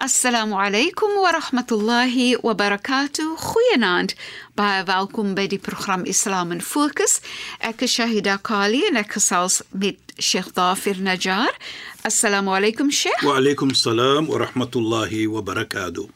[0.00, 3.36] Assalamu alaykum wa rahmatullahi wa barakatuh.
[3.36, 4.14] Goeienaand.
[4.56, 7.18] Baie welkom by die program Islam in Fokus.
[7.60, 11.52] Ek is Shahida Kali en ek gesels met Sheikh Dafir Najjar.
[12.00, 13.20] Assalamu alaykum Sheikh.
[13.28, 16.08] Wa alaykum salaam wa rahmatullahi wa barakatuh.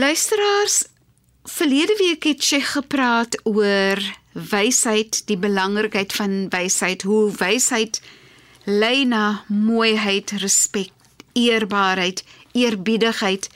[0.00, 0.80] Luisteraars,
[1.44, 4.00] verlede week het Sheikh gepraat oor
[4.32, 8.00] wysheid, die belangrikheid van wysheid, hoe wysheid
[8.64, 11.03] lei na mooiheid, respek
[11.34, 13.48] eerbaarheid, eerbiedigheid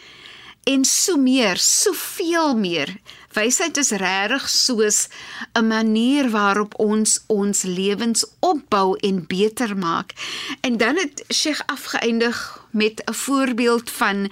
[0.68, 2.90] en so meer, soveel meer.
[3.32, 5.08] Wysheid is regtig soos
[5.52, 10.12] 'n manier waarop ons ons lewens opbou en beter maak.
[10.60, 14.30] En dan het Sheikh afgeëindig met 'n voorbeeld van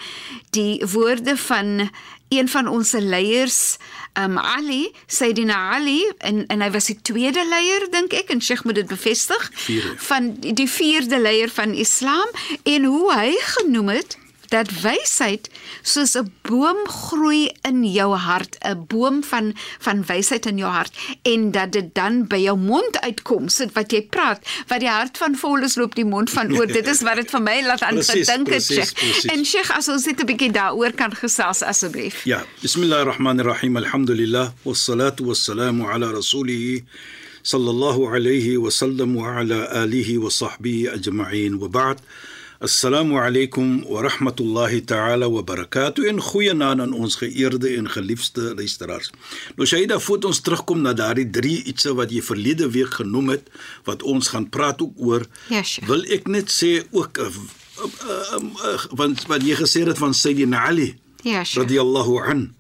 [0.51, 1.91] die woorde van
[2.29, 3.77] een van ons leiers
[4.19, 8.65] um Ali Sayyidina Ali en en hy was die tweede leier dink ek en Sheikh
[8.65, 9.95] moet dit bevestig Vierde.
[10.09, 12.29] van die vierde leier van Islam
[12.63, 14.19] en hoe hy genoem het
[14.49, 15.51] dat wysheid
[15.83, 20.93] soos 'n boom groei in jou hart, 'n boom van van wysheid in jou hart
[21.23, 25.19] en dat dit dan by jou mond uitkom, sit wat jy praat, wat die hart
[25.19, 26.67] van vol is loop die mond van oor.
[26.67, 28.45] dit is wat dit vir my laat aan gedink het.
[28.45, 28.93] precies, Sheikh.
[28.95, 29.25] precies.
[29.25, 32.25] En Sheikh, as ons net 'n bietjie daaroor kan gesels asseblief.
[32.25, 33.77] Ja, bismillahirrahmanirrahim.
[33.77, 36.83] Alhamdulillah wassalatu wassalamu ala rasulih
[37.43, 41.99] sallallahu alayhi wa sallam wa ala alihi wa sahbihi ajma'in wa ba'd.
[42.61, 49.11] Assalamu alaykum wa rahmatullahi ta'ala wa barakatuh en goeienaand aan ons geëerde en geliefde luisteraars.
[49.59, 53.51] Nou Shaida, voordat ons terugkom na daardie drie ietsie wat jy verlede week genoem het
[53.85, 55.85] wat ons gaan praat ook oor, Ja, Sheikh.
[55.89, 60.15] wil ek net sê ook uh, uh, uh, uh, want wat jy gesê het van
[60.17, 60.95] Sayyidina Ali
[61.29, 61.61] Ja, Sheikh.
[61.67, 62.55] radiyallahu an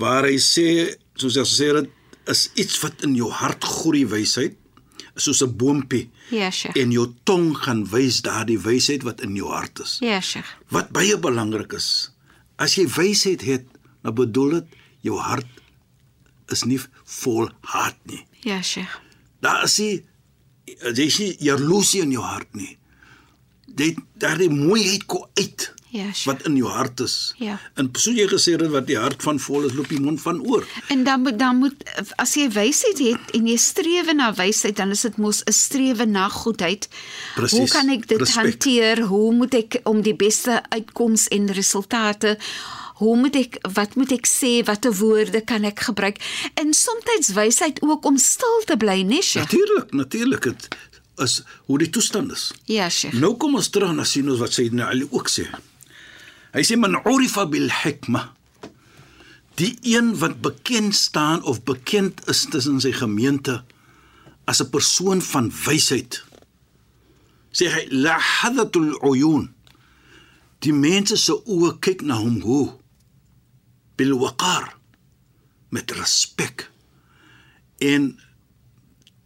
[0.00, 1.90] waar hy sê soos hy gesê het
[2.32, 4.56] is iets wat in jou hart groei wysheid
[5.16, 6.76] soos 'n boontjie Ja, Sheikh.
[6.76, 9.96] en jou tong gaan wys daardie wysheid wat in jou hart is.
[10.00, 10.48] Ja, Sheikh.
[10.68, 12.10] Wat baie belangrik is,
[12.56, 13.64] as jy wysheid het,
[14.02, 14.64] dan bedoel dit
[15.00, 15.46] jou hart
[16.48, 18.26] is nie vol haat nie.
[18.40, 19.00] Ja, Sheikh.
[19.40, 20.04] Daar is nie
[20.94, 22.78] jy sien jaloesie in jou hart nie.
[23.74, 26.24] Dit daardie mooiheid kom uit Ja, Sheikh.
[26.26, 27.34] wat in jou hart is.
[27.38, 27.60] Ja.
[27.78, 30.40] En so jy gesê het wat die hart van vol is, loop die mond van
[30.42, 30.66] oor.
[30.90, 31.84] En dan moet dan moet
[32.18, 36.04] as jy wysheid het en jy streef na wysheid, dan is dit mos 'n strewe
[36.06, 36.88] na goedheid.
[37.34, 37.58] Presies.
[37.58, 38.42] Hoe kan ek dit Respek.
[38.42, 39.02] hanteer?
[39.06, 42.38] Hoe moet ek om die beste uitkoms en resultate
[42.94, 46.16] Hoe moet ek wat moet ek sê watter woorde kan ek gebruik
[46.54, 50.68] en soms wysheid ook om stil te bly nesje Natuurlik, natuurlik dit
[51.18, 52.52] is hoe die toestand is.
[52.64, 55.46] ja sheikh Nou kom ons terug na sien ons wat Sayyidina Ali ook sê.
[56.54, 58.30] Hy sê man urifa bil hikma.
[59.58, 63.62] Die een wat bekend staan of bekend is tussen sy gemeente
[64.46, 66.22] as 'n persoon van wysheid.
[67.50, 69.54] Sê hy la hadatul uyun.
[70.62, 72.78] Die mense se oë kyk na hom hoe
[73.96, 74.74] bil waqar
[75.74, 76.70] met respek
[77.78, 78.14] en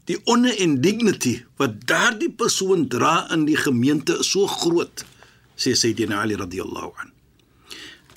[0.09, 5.05] die honor en dignity wat daardie persoon dra in die gemeente is so groot
[5.57, 7.18] sê Sayyidina Ali radhiyallahu an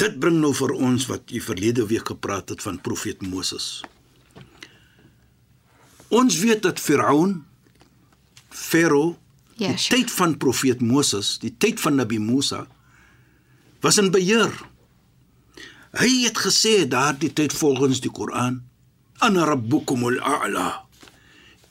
[0.02, 3.82] dit bring nou vir ons wat jy verlede week gepraat het van profeet Moses.
[6.12, 7.44] Ons weet dat Firaun
[8.50, 9.18] Farao
[9.62, 10.00] Ja, die sure.
[10.02, 12.64] tyd van profeet Moses die tyd van Nabi Musa
[13.84, 14.50] was in beheer.
[15.98, 18.62] Hy het gesê daardie tyd volgens die Koran
[19.22, 20.68] ana rabbukumul a'la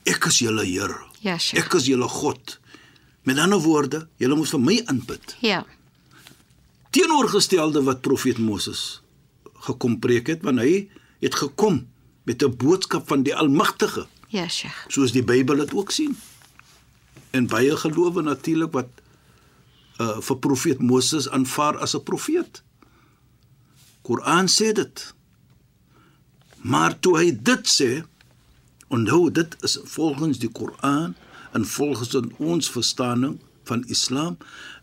[0.07, 1.65] ek is julle Here Ja, Sheikh.
[1.65, 2.59] ek is julle God.
[3.27, 5.65] Met ander woorde julle moet vir my aanbid ja
[6.91, 9.01] teenoorgestelde wat profeet Moses
[9.67, 10.89] gekom preek het want hy
[11.21, 11.87] het gekom
[12.23, 14.07] met 'n boodskap van die Almagtige.
[14.27, 14.85] Ja sheikh.
[14.87, 16.17] Soos die Bybel dit ook sien.
[17.29, 18.89] En baie gelowe natuurlik wat
[19.97, 22.63] uh vir profeet Moses aanvaar as 'n profeet.
[24.01, 25.13] Koran sê dit.
[26.61, 28.03] Maar toe hy dit sê
[28.87, 31.15] onthou dit is volgens die Koran
[31.51, 34.37] en volgens ons verstaaning van Islam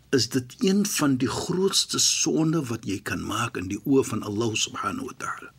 [0.09, 4.23] is dit een van die grootste sonde wat jy kan maak in die oë van
[4.23, 5.51] Allah subhanahu wa ta'ala.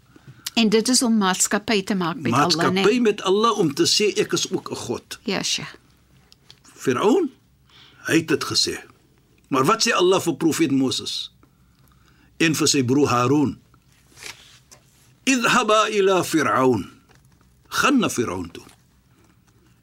[0.54, 3.86] en dit is om maatskappy te maak met Allah Maatskappy nee met Allah om te
[3.86, 5.18] sê ek is ook 'n God.
[5.24, 5.74] ja sheikh
[6.74, 7.30] Firaun
[8.06, 8.78] hy het dit gesê.
[9.48, 11.32] Maar wat sê Allah vir profeet Moses?
[12.38, 13.58] En vir sy broer Harun.
[15.28, 16.86] Idhaba ila Firaun.
[17.68, 18.64] Gaan na Firaun toe.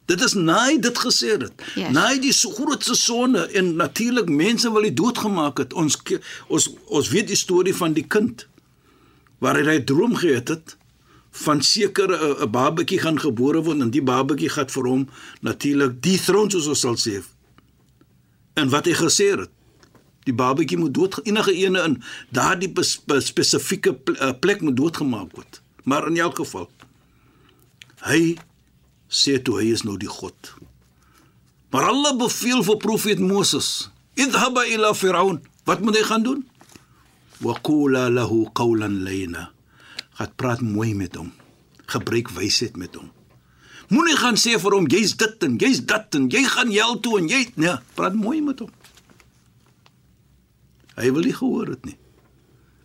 [0.08, 1.64] Dit is naai dit gesê het.
[1.76, 1.92] Ja.
[1.92, 5.74] Naai die so grootste sonde en natuurlik mense wil hy doodgemaak het.
[5.74, 6.00] Ons
[6.48, 8.48] ons ons weet die storie van die kind
[9.44, 10.78] waar hy 'n droom gehad het
[11.46, 15.10] van seker 'n babatjie gaan gebore word en die babatjie gaan vir hom
[15.42, 17.22] natuurlik die troon soos ons sal sê.
[18.56, 19.52] En wat hy gesê het,
[20.28, 21.94] Die babatjie moet dood enige ene in
[22.36, 22.72] daardie
[23.24, 23.94] spesifieke
[24.42, 25.62] plek moet doodgemaak word.
[25.88, 26.68] Maar in elk geval
[28.08, 28.36] hy
[29.10, 30.56] sê toe hy is nou die God.
[31.72, 36.48] Maar Allah beveel vir profeet Moses: "Idhab ila Firaun." Wat moet hy gaan doen?
[37.44, 39.52] Wa qula lahu qawlan layna.
[40.16, 41.34] Gaan praat mooi met hom.
[41.92, 43.12] Gebruik wysheid met hom.
[43.92, 47.20] Moenie gaan sê vir hom jy's dit en jy's dat en jy gaan hel toe
[47.20, 48.72] en jy nee, praat mooi met hom.
[50.96, 51.98] Hy wil nie gehoor het nie.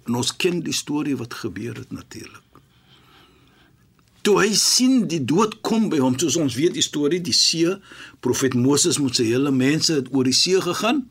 [0.06, 2.41] En ons ken die storie wat gebeur het natuurlik.
[4.22, 7.74] Toe hy sien die dood kom by hom, soos ons weet die storie, die see,
[8.22, 11.02] profet Moses met sy hele mense het oor die see gegaan.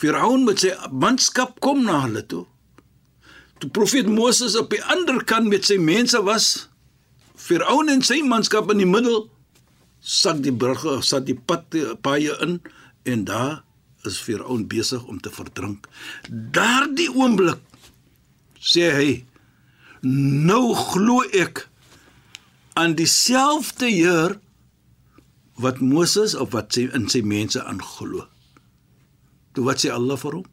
[0.00, 2.44] Firaun met sy manskap kom na hulle toe.
[3.60, 6.68] Toe profet Moses op die ander kant met sy mense was,
[7.36, 9.26] Firaun en sy manskap in die middel,
[10.00, 12.58] sat die brugge, sat die pad paaie in
[13.08, 13.62] en daar
[14.08, 15.88] is Firaun besig om te verdrink.
[16.28, 17.60] Daardie oomblik
[18.60, 19.08] sê hy
[20.04, 21.64] nou glo ek
[22.78, 24.38] aan dieselfde Heer
[25.62, 28.26] wat Moses of wat sy in sy mense aanglo.
[29.54, 30.48] Toe wat sê Allah vir hom?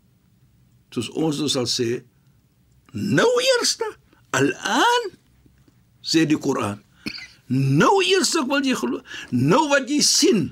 [0.93, 2.03] Soos ons nou sal sê
[2.93, 3.87] nou eerste
[4.37, 5.11] al-an
[6.03, 6.81] sê die Koran.
[7.51, 9.01] Nou eerste wil jy glo.
[9.31, 10.51] Nou wat jy sien.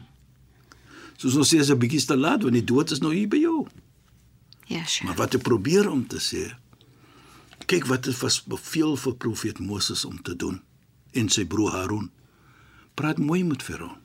[1.20, 3.38] Soos ons sê is 'n bietjie te laat want die dood is nou hier by
[3.38, 3.68] jou.
[4.68, 5.08] Ja, sure.
[5.08, 6.56] Maar wat ek probeer om te sê
[7.70, 10.58] kyk wat het was beveel vir profeet Moses om te doen
[11.14, 12.10] en sy broer Harun.
[12.98, 13.96] Praat mooi met Farao.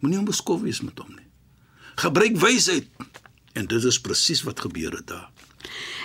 [0.00, 1.28] Moenie hom beskof wees met hom nie.
[2.00, 2.88] Gebruik wysheid.
[3.54, 5.30] En dit is presies wat gebeur het daar.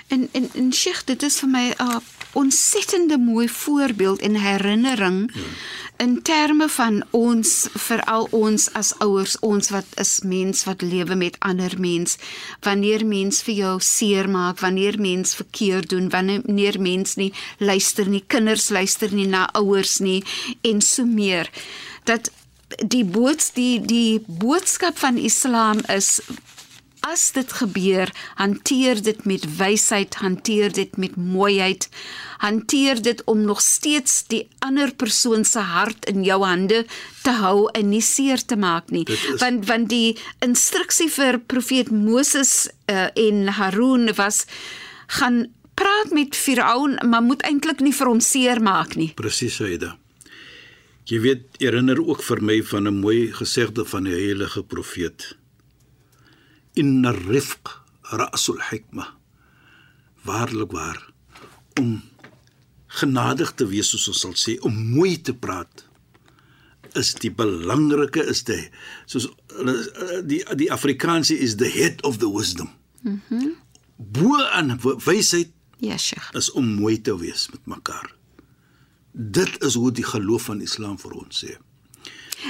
[0.09, 1.97] En en en Sheikh, dit is vir my 'n uh,
[2.33, 5.41] ontsettende mooi voorbeeld en herinnering ja.
[5.97, 11.35] in terme van ons veral ons as ouers ons wat is mens wat lewe met
[11.39, 12.17] ander mens.
[12.61, 18.23] Wanneer mens vir jou seer maak wanneer mens verkeerd doen wanneer mens nie luister nie
[18.27, 20.23] kinders luister nie na ouers nie
[20.61, 21.49] en so meer.
[22.03, 22.31] Dat
[22.85, 26.19] die boots die die boodskap van Islam is
[27.05, 31.89] as dit gebeur, hanteer dit met wysheid, hanteer dit met mooiheid,
[32.43, 36.85] hanteer dit om nog steeds die ander persoon se hart in jou hande
[37.23, 39.05] te hou en nie seer te maak nie.
[39.39, 44.45] Want want die instruksie vir profeet Moses uh, en Harun was
[45.07, 45.47] gaan
[45.79, 49.11] praat met Firaun, maar moet eintlik nie vir hom seer maak nie.
[49.15, 49.95] Presies, Aida.
[51.09, 55.38] Jy weet, herinner ook vir my van 'n mooi gesegde van die heilige profeet
[56.81, 57.73] inna rifq
[58.19, 59.07] ra'sul hikma
[60.27, 61.01] waarlik waar
[61.79, 61.99] om
[62.99, 65.85] genadig te wees soos ons sal sê om mooi te praat
[66.97, 68.73] is die belangrike is dit
[69.05, 69.29] soos
[70.29, 72.69] die die Afrikaanse is the head of the wisdom.
[73.01, 73.19] Mhm.
[73.29, 73.57] Mm
[73.99, 76.31] bo aan wysheid ja sheikh.
[76.31, 78.15] is om mooi te wees met mekaar.
[79.11, 81.57] Dit is hoe die geloof van Islam vir ons sê.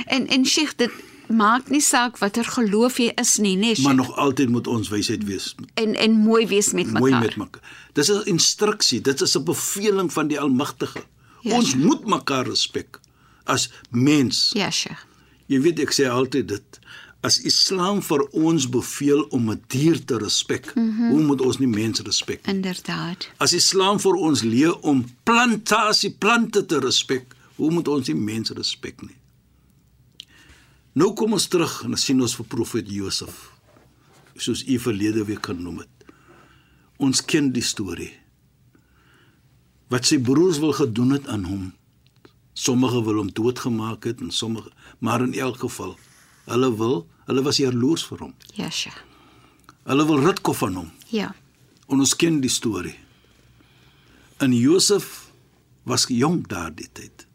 [0.06, 0.92] En en sheikh dit
[1.30, 3.76] maak nie saak watter geloof jy is nie, nee.
[3.82, 5.56] Maar nog altyd moet ons wysheid wees.
[5.74, 7.00] En en mooi wees met mekaar.
[7.00, 7.62] Mooi met mekaar.
[7.94, 11.04] Dis 'n instruksie, dit is 'n beveling van die Almagtige.
[11.42, 11.86] Ja, ons sure.
[11.86, 13.00] moet mekaar respek
[13.44, 14.50] as mens.
[14.54, 14.98] Ja, sure.
[15.46, 16.80] Jy weet ek sê altyd dit
[17.22, 21.10] as Islam vir ons beveel om 'n dier te respek, mm -hmm.
[21.10, 22.56] hoe moet ons nie mense respek nie?
[22.56, 23.30] Inderdaad.
[23.38, 28.54] As Islam vir ons leer om plantasie plante te respek, hoe moet ons nie mense
[28.54, 29.19] respek nie?
[30.98, 33.50] Nou kom ons terug en sien ons vir profet Josef.
[34.40, 36.14] Soos u verlede week genoem het.
[36.98, 38.12] Ons ken die storie.
[39.90, 41.68] Wat sy broers wil gedoen het aan hom.
[42.54, 45.94] Sommige wil hom doodgemaak het en sommige, maar in elk geval,
[46.50, 46.98] hulle wil,
[47.30, 48.34] hulle was jaloers vir hom.
[48.58, 48.92] Ja, sja.
[49.88, 50.92] Hulle wil ritkof van hom.
[51.14, 51.32] Ja.
[51.88, 52.98] En ons ken die storie.
[54.44, 55.30] En Josef
[55.88, 57.29] was jong daardie tyd.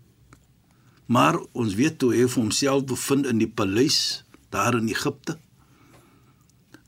[1.07, 5.37] Maar ons weet toe hy homself bevind in die paleis daar in Egipte.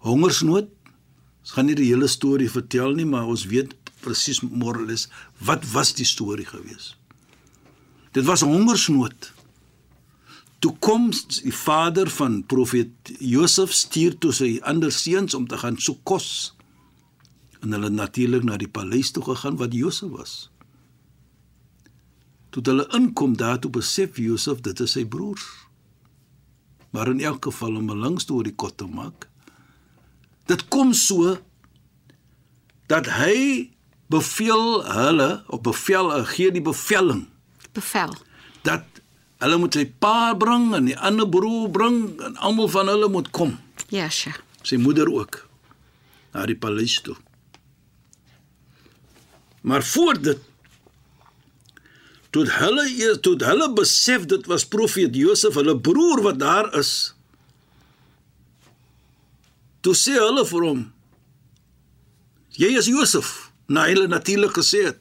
[0.06, 0.70] Hongersnood.
[1.42, 5.06] Ons gaan nie die hele storie vertel nie, maar ons weet presies moralis
[5.46, 6.94] wat was die storie gewees.
[8.16, 9.32] Dit was hongersnood.
[10.64, 11.10] Toe kom
[11.42, 16.28] die vader van profeet Josef stuur toe sy ander seuns om te gaan soek kos.
[17.60, 20.36] En hulle natuurlik na die paleis toe gegaan wat Josef was.
[22.56, 25.44] Toe hulle inkom daar toe besef Josef dit is sy broers.
[26.96, 29.28] Maar in elk geval om 'n lang storie kort te maak,
[30.46, 31.36] dit kom so
[32.86, 33.68] dat hy
[34.08, 37.28] beveel hulle op bevel gee die bevelling.
[37.72, 38.16] Bevel.
[38.62, 38.84] Dat
[39.38, 43.30] hulle moet sy pa bring en die ander broer bring en almal van hulle moet
[43.30, 43.58] kom.
[43.88, 44.32] Ja, yes, sy.
[44.62, 45.46] Sy moeder ook.
[46.36, 47.16] na die paleis toe.
[49.66, 50.42] Maar voor dit
[52.36, 57.14] toe hulle toe hulle besef dit was profeet Josef, hulle broer wat daar is.
[59.80, 60.86] Toe sê hulle vir hom:
[62.60, 63.34] "Jy is Josef."
[63.66, 64.98] Na hulle natuurlik gesê het.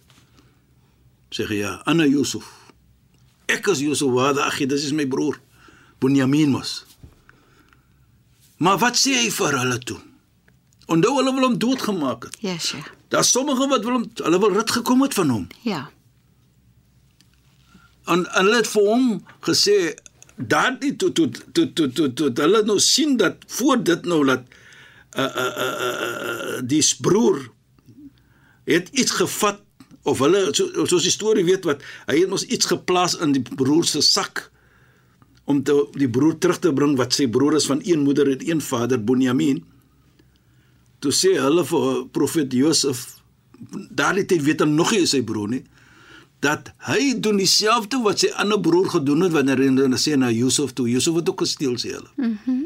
[1.30, 2.48] Sê hy ja, Anna Josef.
[3.46, 5.38] Ek is Josef, wat ag, dit is my broer.
[6.02, 6.86] Bunyamin mos.
[8.58, 10.00] Maar wat sê hy vir hulle toe?
[10.90, 12.38] Onthou hulle wil hom doodgemaak het.
[12.42, 12.90] Ja, Sheikh.
[13.14, 15.48] Daar's sommige wat wil hom hulle wil rit gekom het van hom.
[15.62, 15.84] Ja.
[18.06, 19.08] En, en hulle het vir hom
[19.48, 19.78] gesê
[20.36, 24.44] daardie toe toe toe toe toe toe hulle nou sien dat voor dit nou dat
[25.16, 27.40] uh uh uh, uh die broer
[28.68, 29.62] het iets gevat
[30.04, 33.44] of hulle so, soos die storie weet wat hy het mos iets geplaas in die
[33.46, 34.50] broer se sak
[35.46, 38.42] om te, die broer terug te bring wat sy broer is van een moeder en
[38.42, 39.60] een vader Bonjamin.
[41.00, 43.06] Toe sê hulle vir profeet Josef
[43.72, 45.62] daardie tyd weet hy nog nie sy broer nie
[46.46, 50.76] dat hy doen dieselfde wat sy ander broer gedoen het wanneer hy sê na Josef
[50.78, 52.12] toe Josef het ook gesteel sê hulle.
[52.16, 52.40] Mhm.
[52.46, 52.64] Mm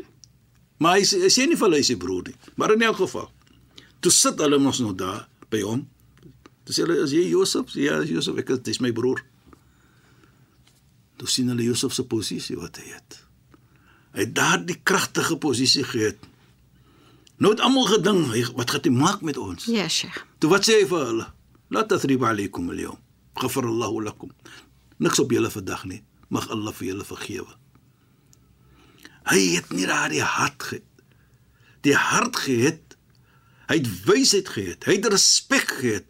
[0.80, 3.26] maar hy hy sê nie vir hulle sy broer nie, maar in elk geval.
[4.00, 5.82] Toe sit hulle mos nog daar by hom.
[6.64, 9.20] Toe sê hulle as jy Josef, ja, Josef, ek is dis my broer.
[11.20, 13.20] Toe sien hulle Josef se posisie wat hy het.
[14.16, 16.24] Hy het daardie kragtige posisie gehad.
[17.44, 19.68] Nou het almal gedink, wat gaan hy maak met ons?
[19.68, 20.24] Ja, Sheikh.
[20.40, 21.28] Toe wat sê hy vir hulle?
[21.76, 23.04] La tathriba alaykum al-yawm.
[23.40, 24.32] Ghafar Allahu lakum.
[25.00, 26.04] Niks op julle vandag nie.
[26.30, 27.56] Mag Allah vir julle vergewe.
[29.30, 30.86] Hy het nie daardie hart gehad.
[31.88, 32.98] Die hart gehad.
[33.70, 34.86] Hy het wysheid gehad.
[34.90, 36.10] Hy het respek gehad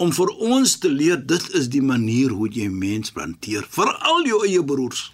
[0.00, 4.40] om vir ons te leer dit is die manier hoe jy mens hanteer, veral jou
[4.46, 5.10] eie broers.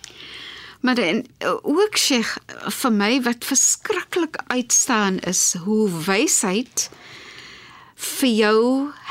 [0.86, 1.24] Maar dan
[1.66, 2.20] ook sê
[2.80, 6.86] vir my wat verskriklik uitstaan is hoe wysheid
[7.96, 8.62] vir jou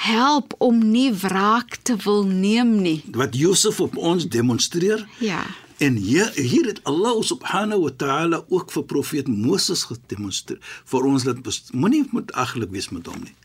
[0.05, 2.99] help om nie wraak te wil neem nie.
[3.17, 5.07] Wat Josef op ons demonstreer?
[5.19, 5.43] Ja.
[5.77, 11.25] En hier hier het Allah subhanahu wa ta'ala ook vir profeet Moses gedemonstreer vir ons
[11.25, 11.41] dat
[11.73, 13.35] moenie moet aglik wees met hom nie.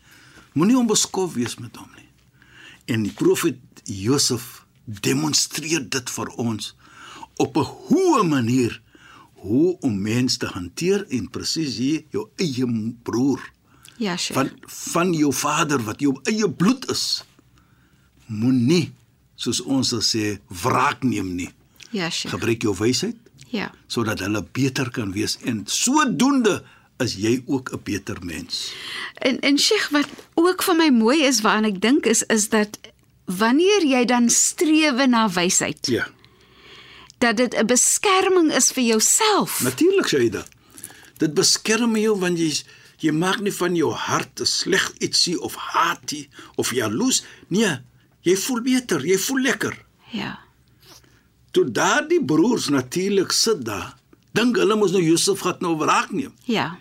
[0.53, 2.07] Moenie onbeskof wees met hom nie.
[2.85, 6.75] En die profeet Josef demonstreer dit vir ons
[7.37, 8.81] op 'n hoë manier
[9.41, 12.67] hoe om mense te hanteer en presies hier jou eie
[13.03, 13.41] broer
[14.01, 14.33] Ja, Sheikh.
[14.39, 17.23] van van jou vader wat jou eie bloed is
[18.31, 18.91] moenie
[19.35, 21.49] soos ons sal sê wraak neem nie
[21.91, 22.31] Ja, Sheikh.
[22.33, 23.15] gebruik jou wysheid
[23.51, 23.71] Ja.
[23.87, 26.63] sodat hulle beter kan wees en sodoende
[27.03, 28.71] is jy ook 'n beter mens
[29.21, 32.79] En en Sheikh wat ook vir my mooi is waaraan ek dink is is dat
[33.25, 36.07] wanneer jy dan strewe na wysheid, ja
[37.17, 39.61] dat dit 'n beskerming is vir jouself.
[39.63, 40.29] natuurlik jy
[41.17, 42.63] dit beskerm jou want jy
[43.01, 47.79] jy maak nie van jou hart 'n sleg ietsie of haatie of jaloes nee
[48.21, 49.75] jy voel beter jy voel lekker
[50.11, 50.39] Ja.
[51.51, 53.95] toe daardie broers natuurlik sit daar
[54.33, 56.77] dink hulle mos nou Josef gaan nou wraak neem Ja.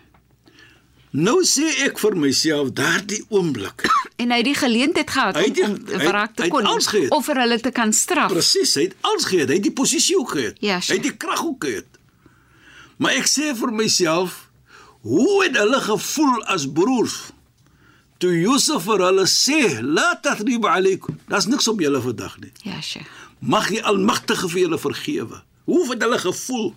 [1.12, 3.86] nou sê ek vir myself daardie oomblik
[4.20, 6.66] En hy het die geleentheid gehad Hy die- om, om hy- wraak te hy kon
[7.10, 8.28] of vir hulle te kan straf.
[8.32, 9.48] Presies, hy het alles gehad.
[9.48, 10.56] Hy het die posisie ook gehad.
[10.60, 10.98] Ja, hy sure.
[10.98, 11.86] het die krag ook gehad.
[12.98, 14.49] Maar ek sê vir myself,
[15.00, 17.18] hoe het hulle gevoel as broers?
[18.20, 22.52] Toe Josef vir hulle sê, "La tathriba alaykum." Daar's niks op julle vandag nie.
[22.62, 23.08] Ja, Sheikh.
[23.38, 25.42] Mag die Almagtige vir julle vergewe.
[25.64, 26.74] Hoe het hulle gevoel?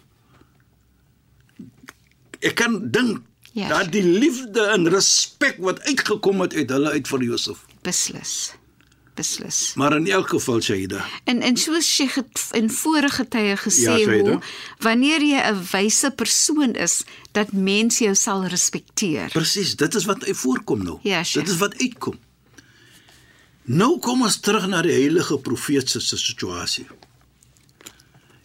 [2.39, 3.22] Ek kan dink
[3.53, 7.65] Ja, dat die liefde en respek wat uitgekom het uit hulle uit vir Josef.
[7.82, 8.53] Beslis.
[9.15, 9.74] Beslis.
[9.75, 14.20] Maar in elk geval Shaida, En en soos Sheikh het in vorige tye gesê Ja,
[14.20, 14.39] hoe
[14.79, 19.29] wanneer jy 'n wyse persoon is, dat mense jou sal respekteer.
[19.29, 21.00] Presies, dit is wat voorkom nou.
[21.03, 21.46] Ja, Sheikh.
[21.46, 22.20] dit is wat uitkom.
[23.63, 26.88] Nou kom ons terug na die heilige profeet se situasie.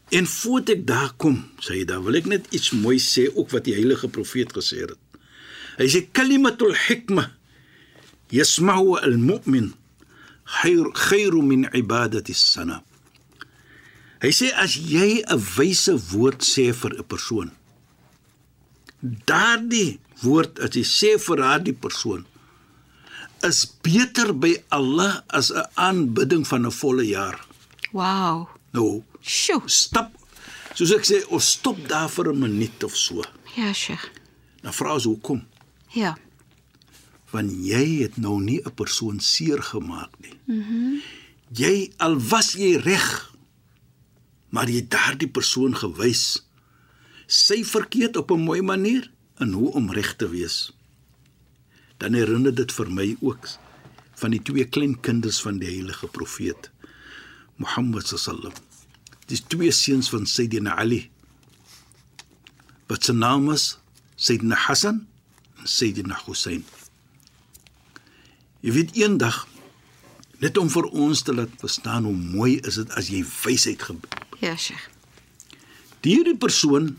[0.09, 3.51] En voordat ek daar kom, sê hy dan wil ek net iets mooi sê ook
[3.51, 4.95] wat die heilige profeet gesê het.
[5.79, 7.29] Hy sê kalimatul hikma
[8.31, 9.73] yasma'u al-mu'min
[10.49, 12.83] khayru min ibadati as-sana.
[14.23, 17.51] Hy sê as jy 'n wyse woord sê vir 'n persoon,
[19.03, 22.25] daardie woord as jy sê vir daardie persoon
[23.45, 27.37] is beter by Allah as 'n aanbidding van 'n volle jaar.
[27.93, 28.49] Wow.
[28.73, 29.63] Nou, Sjoe.
[29.69, 30.19] stap
[30.79, 33.23] soos ek sê, ons stop daar vir 'n minuut of so.
[33.57, 34.11] Ja, Sheikh.
[34.63, 35.43] Dan vra ons hoekom?
[35.95, 36.17] Ja.
[37.31, 40.35] Want jy het nou nie 'n persoon seer gemaak nie.
[40.45, 40.75] Mhm.
[40.75, 41.01] Mm
[41.51, 43.33] jy al was jy reg,
[44.49, 46.45] maar jy daardie persoon gewys
[47.27, 50.73] sy verkeerd op 'n mooi manier en hoe om reg te wees.
[51.99, 53.49] dan herinner dit vir my ook
[54.21, 56.71] van die twee klein kinders van die heilige profeet
[57.59, 58.55] Mohammed sallam.
[59.27, 61.11] Dis twee seuns van Sayyidina Ali.
[62.87, 63.79] Wat se naam is
[64.15, 65.07] Sayyidina Hassan
[65.59, 66.63] en Sayyidina Hussein.
[68.61, 69.47] Jy weet eendag
[70.43, 74.39] net om vir ons te laat verstaan hoe mooi is dit as jy wysheid gebruik.
[74.43, 74.87] Ja, Sheikh.
[76.03, 76.97] Hierdie persoon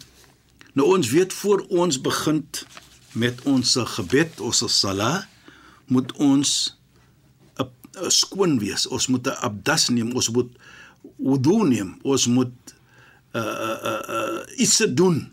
[0.77, 2.43] nou ons weet voor ons begin
[3.17, 5.27] met ons gebed, ons sala,
[5.87, 6.75] moet ons
[7.99, 8.87] 'n skoon wees.
[8.87, 10.51] Ons moet 'n abdas neem, ons moet
[11.17, 12.55] wudu neem, ons moet
[13.33, 15.31] uh uh uh iets doen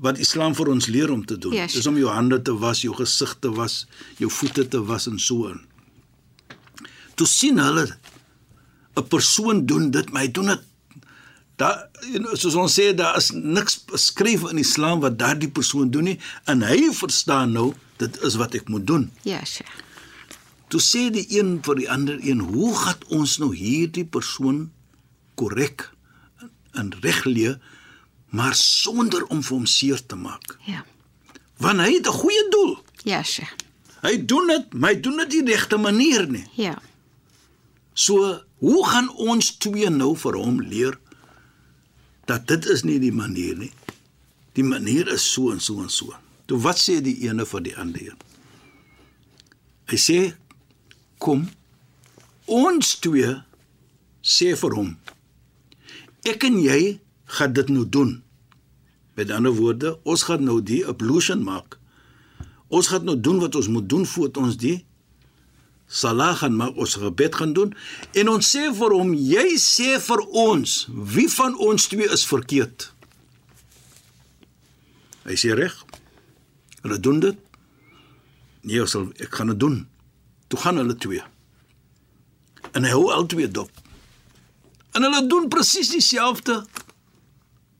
[0.00, 1.52] wat Islam vir ons leer om te doen.
[1.54, 1.76] Yes.
[1.76, 3.84] Dis om jou hande te was, jou gesig te was,
[4.18, 5.60] jou voete te was en so aan.
[7.14, 7.86] Toe sien hulle
[8.96, 10.62] 'n persoon doen dit, maar hy doen dit
[11.60, 11.88] daar
[12.40, 16.64] soos ons sê daar is niks beskryf in Islam wat daardie persoon doen nie en
[16.64, 19.10] hy verstaan nou dit is wat ek moet doen.
[19.28, 19.72] Ja, Sheikh.
[20.72, 24.70] Toe sê die een vir die ander een, hoe gaan ons nou hierdie persoon
[25.40, 25.88] korrek
[26.78, 27.56] en reglee
[28.30, 30.56] maar sonder om vir hom seer te maak?
[30.66, 30.84] Ja.
[31.60, 32.78] Want hy het 'n goeie doel.
[33.04, 33.54] Ja, Sheikh.
[34.00, 36.46] Hy doen dit, maar hy doen dit die regte manier nie.
[36.54, 36.78] Ja.
[37.92, 40.98] So, hoe gaan ons twee nou vir hom leer
[42.24, 43.72] dat dit is nie die manier nie.
[44.52, 46.14] Die manier is so en so en so.
[46.46, 48.16] Toe wat sê die ene vir die ander een?
[49.90, 50.18] Hy sê
[51.18, 51.48] kom
[52.46, 53.34] ons twee
[54.22, 54.96] sê vir hom
[56.28, 56.98] ek en jy
[57.36, 58.18] gaan dit nou doen.
[59.14, 61.78] Met ander woorde, ons gaan nou die ablution maak.
[62.68, 64.78] Ons gaan nou doen wat ons moet doen voordat ons die
[65.90, 67.74] salah gaan maak, ons gebed gaan doen
[68.14, 70.74] en ons sê vir hom, jy sê vir ons,
[71.16, 72.92] wie van ons twee is verkeerd?
[75.26, 75.74] Hy sê reg.
[76.84, 77.36] Hulle doen dit.
[78.64, 79.82] Nee, ek sal ek gaan dit doen.
[80.50, 81.22] Toe gaan hulle twee.
[82.72, 83.70] En hy hou al twee dop.
[84.96, 86.62] En hulle doen presies dieselfde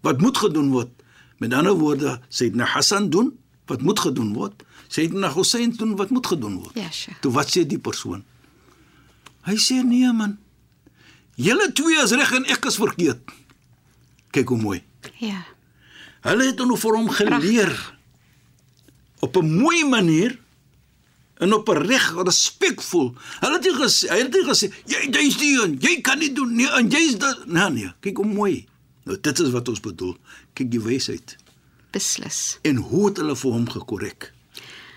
[0.01, 0.91] wat moet gedoen word.
[1.39, 4.63] Met ander woorde, Sayyidina Hassan doen wat moet gedoen word.
[4.91, 6.75] Sayyidina Hussein doen wat moet gedoen word.
[6.75, 7.21] Ja, Sheikh.
[7.23, 8.25] Toe wat sê die persoon?
[9.47, 10.37] Hy sê nee man.
[11.39, 13.31] Julle twee is reg en ek is verkeerd.
[14.35, 14.81] Kyk hoe mooi.
[15.23, 15.45] Ja.
[16.27, 17.73] Hulle het nou vir hom geleer
[19.25, 20.39] op 'n mooi manier
[21.39, 23.15] en op 'n reg respekvol.
[23.41, 26.33] Hulle het nie gesê, hy het nie gesê jy jy's die een, jy kan nie
[26.33, 27.47] doen nie en jy's dit.
[27.47, 28.67] Nee nee, kyk hoe mooi.
[29.11, 30.12] Nou dit is wat ons bedoel.
[30.55, 31.33] Kyk die wysheid.
[31.90, 32.59] Beslis.
[32.62, 34.29] En hoe het hulle vir hom gekorrek?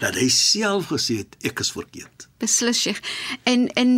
[0.03, 2.27] Dat hy self gesê het ek is verkeerd.
[2.43, 3.01] Beslis Sheikh.
[3.49, 3.95] En en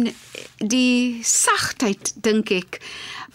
[0.64, 2.80] die sagtheid dink ek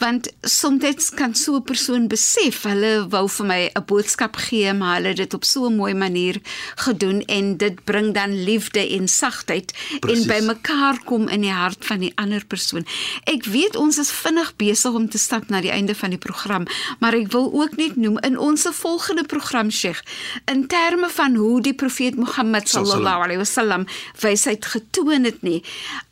[0.00, 4.96] want soms kan so 'n persoon besef hulle wou vir my 'n boodskap gee maar
[4.96, 6.40] hulle het dit op so 'n mooi manier
[6.74, 9.72] gedoen en dit bring dan liefde en sagtheid
[10.08, 12.86] en by mekaar kom in die hart van die ander persoon.
[13.24, 16.64] Ek weet ons is vinnig besig om te stap na die einde van die program,
[16.98, 20.02] maar ek wil ook net noem in ons volgende program Sheikh
[20.44, 23.86] in terme van hoe die profeet Mohammed sallallahu alaihi wasallam
[24.20, 25.62] wysheid getoon het nie.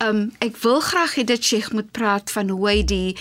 [0.05, 3.17] Um ek wil graag hê dat Sheikh moet praat van hoe hy die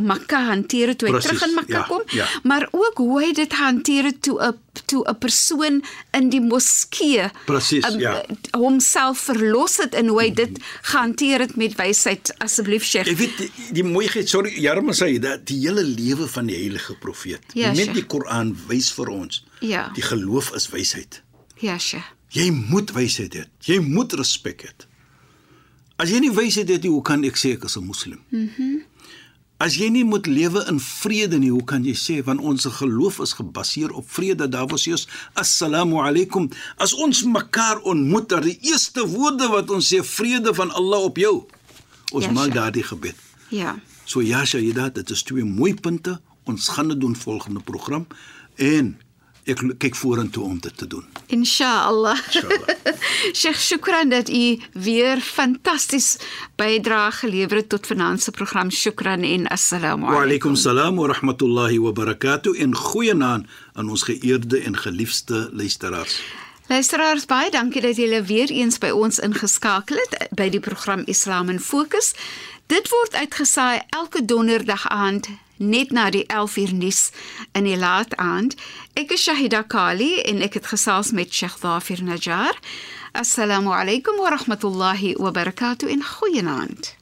[0.00, 2.26] Fathu Makkah hanteer het toe hy Precies, terug in Makkah ja, kom, ja.
[2.42, 5.82] maar ook hoe hy dit hanteer het toe 'n toe 'n persoon
[6.12, 8.24] in die moskee Presies, um, ja.
[8.52, 13.06] homself verlos het en hoe hy dit gehanteer het met wysheid asseblief Sheikh.
[13.06, 16.94] Jy weet die, die mooiheid, sorry, Jarma sê dat die hele lewe van die heilige
[16.94, 17.42] profeet.
[17.54, 19.44] Ja, met die Koran wys vir ons.
[19.60, 19.90] Ja.
[19.94, 21.22] Die geloof is wysheid.
[21.58, 22.06] Ja, Sheikh.
[22.28, 23.44] Jy moet wysheid hê.
[23.60, 24.70] Jy moet respek hê.
[26.00, 28.20] As jy nie wysheid het nie, hoe kan ek sê ek is 'n moslim?
[28.30, 28.50] Mhm.
[28.58, 28.89] Mm
[29.60, 33.18] As jy nie moet lewe in vrede nie, hoe kan jy sê want ons geloof
[33.20, 34.46] is gebaseer op vrede?
[34.48, 35.04] Daar was eers
[35.36, 36.48] assalamu alaykum.
[36.80, 41.20] As ons mekaar ontmoet, dan die eerste woorde wat ons sê vrede van Allah op
[41.20, 41.34] jou.
[42.10, 43.20] Ons Ja, maak daardie gebed.
[43.52, 43.76] Ja.
[44.08, 46.16] So ja, Shaida, dit is twee mooi punte.
[46.48, 48.06] Ons gaan dit doen volgende program
[48.56, 48.96] en
[49.44, 51.04] ek kyk vorentoe om dit te doen.
[51.26, 52.18] Inshallah.
[52.26, 52.76] Inshallah.
[53.40, 56.16] Sheikh, shukran dat u weer fantasties
[56.56, 58.70] bydra gelewer het tot finansie program.
[58.70, 60.22] Shukran en assalamu Wa alaykum.
[60.24, 66.20] alaykum salaam wa rahmatullahi wa barakatuh en goeienaand aan ons geëerde en geliefde luisteraars.
[66.70, 71.48] Luisteraars, baie dankie dat julle weer eens by ons ingeskakel het by die program Islam
[71.50, 72.12] in Fokus.
[72.70, 75.26] Dit word uitgesaai elke donderdag aand
[75.60, 77.10] net na die 11uur nuus
[77.52, 78.56] in die laat aand.
[78.96, 82.56] Ek is Shahida Kali en ek het gesels met Sheikh Dhafir Najjar.
[83.12, 86.99] Assalamu alaykum wa rahmatullahi wa barakatuh en goeienaand.